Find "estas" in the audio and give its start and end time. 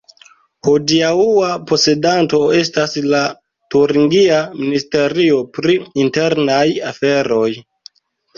2.59-2.95